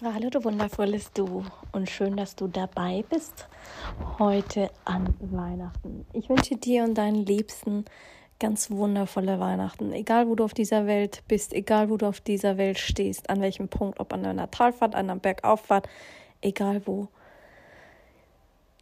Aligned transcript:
Hallo, 0.00 0.30
du 0.30 0.42
wundervolles 0.42 1.12
Du 1.12 1.44
und 1.70 1.88
schön, 1.88 2.16
dass 2.16 2.34
du 2.34 2.48
dabei 2.48 3.04
bist 3.08 3.46
heute 4.18 4.68
an 4.84 5.14
Weihnachten. 5.20 6.06
Ich 6.12 6.28
wünsche 6.28 6.56
dir 6.56 6.82
und 6.82 6.94
deinen 6.94 7.24
Liebsten 7.24 7.84
ganz 8.40 8.72
wundervolle 8.72 9.38
Weihnachten. 9.38 9.92
Egal, 9.92 10.26
wo 10.26 10.34
du 10.34 10.42
auf 10.44 10.54
dieser 10.54 10.86
Welt 10.86 11.22
bist, 11.28 11.52
egal, 11.52 11.88
wo 11.88 11.98
du 11.98 12.06
auf 12.06 12.20
dieser 12.20 12.56
Welt 12.56 12.78
stehst, 12.78 13.30
an 13.30 13.40
welchem 13.40 13.68
Punkt, 13.68 14.00
ob 14.00 14.12
an 14.12 14.26
einer 14.26 14.50
Talfahrt, 14.50 14.96
an 14.96 15.08
einer 15.08 15.20
Bergauffahrt, 15.20 15.88
egal 16.40 16.82
wo. 16.84 17.06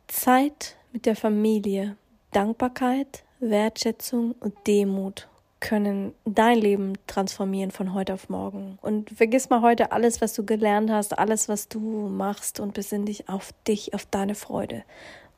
Zeit 0.06 0.77
mit 0.92 1.05
der 1.05 1.16
Familie, 1.16 1.97
Dankbarkeit, 2.30 3.24
Wertschätzung 3.41 4.34
und 4.41 4.55
Demut 4.66 5.30
können 5.60 6.14
dein 6.24 6.59
Leben 6.59 6.95
transformieren 7.06 7.70
von 7.70 7.95
heute 7.95 8.14
auf 8.14 8.28
morgen. 8.28 8.78
Und 8.80 9.10
vergiss 9.10 9.50
mal 9.50 9.62
heute 9.62 9.92
alles, 9.92 10.20
was 10.20 10.33
du 10.33 10.45
gelernt 10.45 10.91
hast, 10.91 11.19
alles, 11.19 11.48
was 11.48 11.69
du 11.69 11.78
machst 11.78 12.60
und 12.60 12.74
besinn 12.74 13.05
dich 13.05 13.28
auf 13.28 13.52
dich, 13.69 13.95
auf 13.95 14.06
deine 14.06 14.34
Freude. 14.34 14.83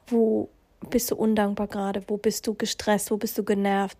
Wo 0.07 0.48
bist 0.91 1.11
du 1.11 1.17
undankbar 1.17 1.67
gerade? 1.67 2.03
Wo 2.06 2.17
bist 2.17 2.47
du 2.47 2.55
gestresst? 2.55 3.11
Wo 3.11 3.17
bist 3.17 3.37
du 3.37 3.45
genervt? 3.45 3.98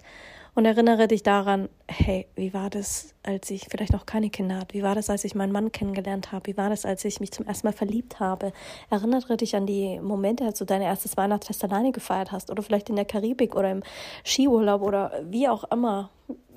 Und 0.55 0.67
erinnere 0.67 1.09
dich 1.09 1.23
daran, 1.23 1.71
hey, 1.89 2.27
wie 2.35 2.53
war 2.53 2.69
das, 2.69 3.15
als 3.23 3.51
ich 3.51 3.69
vielleicht 3.71 3.95
noch 3.95 4.05
keine 4.05 4.29
Kinder 4.29 4.57
hatte? 4.57 4.75
Wie 4.75 4.83
war 4.83 4.95
das, 4.95 5.09
als 5.09 5.25
ich 5.25 5.35
meinen 5.35 5.51
Mann 5.51 5.73
kennengelernt 5.73 6.31
habe? 6.31 6.49
Wie 6.49 6.57
war 6.59 6.69
das, 6.69 6.85
als 6.85 7.07
ich 7.07 7.21
mich 7.21 7.33
zum 7.33 7.47
ersten 7.47 7.67
Mal 7.67 7.73
verliebt 7.73 8.21
habe? 8.21 8.53
Erinnere 8.91 9.39
dich 9.39 9.57
an 9.57 9.65
die 9.65 9.99
Momente, 10.01 10.45
als 10.45 10.59
du 10.59 10.67
dein 10.67 10.83
erstes 10.83 11.17
Weihnachtsfest 11.17 11.65
alleine 11.65 11.91
gefeiert 11.91 12.33
hast 12.33 12.51
oder 12.51 12.63
vielleicht 12.63 12.91
in 12.91 12.97
der 12.97 13.07
Karibik 13.07 13.57
oder 13.57 13.71
im 13.71 13.83
Skiurlaub 14.25 14.83
oder 14.83 15.23
wie 15.25 15.49
auch 15.49 15.65
immer. 15.71 16.11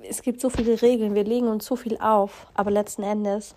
Es 0.08 0.22
gibt 0.22 0.42
so 0.42 0.50
viele 0.50 0.82
Regeln, 0.82 1.16
wir 1.16 1.24
legen 1.24 1.48
uns 1.48 1.66
so 1.66 1.78
viel 1.78 1.98
auf, 1.98 2.48
aber 2.54 2.72
letzten 2.72 3.04
Endes 3.04 3.56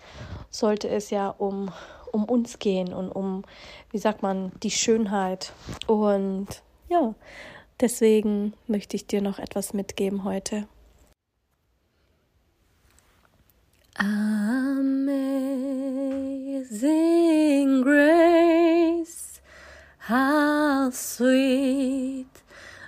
sollte 0.49 0.87
es 0.87 1.09
ja 1.09 1.29
um, 1.29 1.69
um 2.13 2.23
uns 2.23 2.59
gehen 2.59 2.93
und 2.93 3.11
um, 3.11 3.43
wie 3.91 3.97
sagt 3.97 4.23
man, 4.23 4.53
die 4.63 4.71
Schönheit. 4.71 5.51
Und 5.85 6.47
ja, 6.87 7.13
Deswegen 7.81 8.53
möchte 8.67 8.95
ich 8.97 9.07
dir 9.07 9.21
noch 9.21 9.39
etwas 9.39 9.73
mitgeben 9.73 10.25
heute. 10.25 10.67
Amazing 13.95 14.61
grace, 17.83 19.41
how 20.07 20.89
sweet 20.91 22.27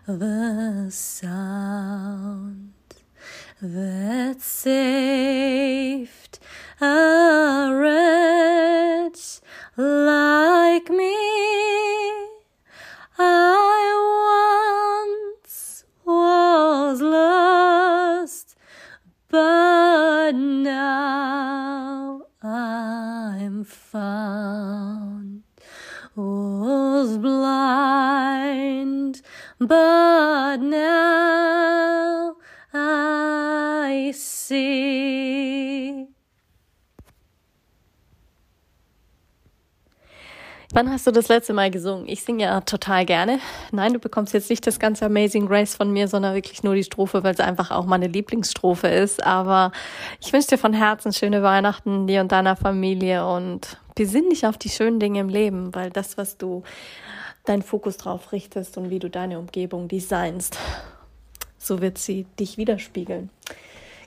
the 0.08 0.90
sound 0.90 2.74
that 3.62 4.42
saved 4.42 6.40
a 6.82 7.70
wretch 7.74 9.42
like 9.78 10.90
me. 10.90 11.21
found 23.72 25.44
was 26.16 27.18
blind, 27.18 29.22
but 29.60 30.58
now 30.58 32.36
I 32.74 34.12
see. 34.14 34.81
Wann 40.74 40.90
hast 40.90 41.06
du 41.06 41.12
das 41.12 41.28
letzte 41.28 41.52
Mal 41.52 41.70
gesungen? 41.70 42.08
Ich 42.08 42.24
singe 42.24 42.46
ja 42.46 42.62
total 42.62 43.06
gerne. 43.06 43.40
Nein, 43.74 43.92
du 43.92 44.00
bekommst 44.00 44.34
jetzt 44.34 44.50
nicht 44.50 44.66
das 44.66 44.80
ganze 44.80 45.06
Amazing 45.06 45.48
Grace 45.48 45.76
von 45.76 45.92
mir, 45.92 46.08
sondern 46.08 46.34
wirklich 46.34 46.64
nur 46.64 46.76
die 46.76 46.86
Strophe, 46.86 47.24
weil 47.24 47.34
es 47.34 47.42
einfach 47.42 47.72
auch 47.72 47.86
meine 47.86 48.08
Lieblingsstrophe 48.08 48.88
ist. 48.88 49.22
Aber 49.26 49.74
ich 50.22 50.32
wünsche 50.32 50.48
dir 50.48 50.58
von 50.58 50.72
Herzen 50.72 51.12
schöne 51.12 51.44
Weihnachten, 51.44 52.08
dir 52.08 52.22
und 52.22 52.32
deiner 52.32 52.56
Familie 52.56 53.28
und 53.28 53.78
besinn 53.96 54.30
dich 54.30 54.46
auf 54.46 54.58
die 54.58 54.70
schönen 54.70 55.02
Dinge 55.02 55.20
im 55.20 55.28
Leben, 55.28 55.76
weil 55.76 55.90
das, 55.90 56.18
was 56.18 56.38
du 56.38 56.64
deinen 57.44 57.64
Fokus 57.64 57.98
drauf 57.98 58.32
richtest 58.32 58.78
und 58.78 58.90
wie 58.90 59.00
du 59.00 59.10
deine 59.10 59.40
Umgebung 59.40 59.90
designst, 59.90 60.58
so 61.58 61.82
wird 61.82 61.98
sie 61.98 62.26
dich 62.40 62.58
widerspiegeln. 62.58 63.30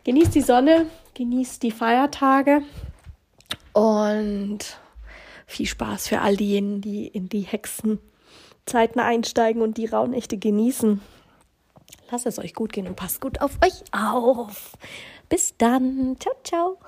Genieß 0.05 0.31
die 0.31 0.41
Sonne, 0.41 0.87
genieß 1.13 1.59
die 1.59 1.73
Feiertage 1.73 2.63
und 3.75 4.79
viel 5.47 5.67
Spaß 5.67 6.09
für 6.09 6.21
all 6.21 6.37
diejenigen, 6.37 6.81
die 6.81 7.07
in 7.07 7.29
die 7.29 7.43
Hexenzeiten 7.43 9.01
einsteigen 9.01 9.63
und 9.63 9.77
die 9.77 9.87
Rauhnächte 9.87 10.39
genießen. 10.39 11.01
Lasst 12.11 12.27
es 12.27 12.39
euch 12.39 12.55
gut 12.55 12.73
gehen 12.73 12.87
und 12.87 12.97
passt 12.97 13.21
gut 13.21 13.41
auf 13.41 13.59
euch 13.65 13.83
auf. 13.93 14.73
Bis 15.29 15.57
dann. 15.57 16.17
Ciao, 16.21 16.35
ciao. 16.45 16.79